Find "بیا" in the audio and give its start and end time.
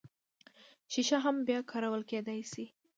1.47-1.59